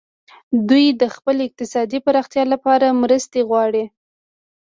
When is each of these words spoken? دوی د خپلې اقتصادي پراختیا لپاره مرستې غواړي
دوی 0.69 0.85
د 1.01 1.03
خپلې 1.15 1.41
اقتصادي 1.45 1.99
پراختیا 2.05 2.43
لپاره 2.53 2.97
مرستې 3.03 3.39
غواړي 3.49 3.83